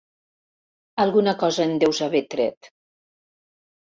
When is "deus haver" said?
1.83-2.21